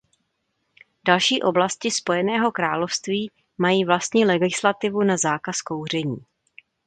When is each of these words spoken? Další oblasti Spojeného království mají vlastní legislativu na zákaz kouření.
Další 1.07 1.41
oblasti 1.41 1.91
Spojeného 1.91 2.51
království 2.51 3.31
mají 3.57 3.85
vlastní 3.85 4.25
legislativu 4.25 5.01
na 5.03 5.17
zákaz 5.17 5.61
kouření. 5.61 6.17